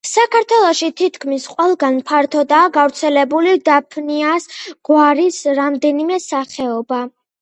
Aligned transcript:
საქართველოში 0.09 0.87
თითქმის 1.01 1.43
ყველგან 1.57 1.99
ფართოდაა 2.07 2.71
გავრცელებული 2.77 3.53
დაფნიას 3.69 4.49
გვარის 4.91 5.39
რამდენიმე 5.61 6.19
სახეობა. 6.25 7.05